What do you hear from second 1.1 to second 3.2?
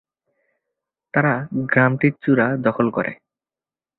তারা গ্রামটির চূড়া দখল করে।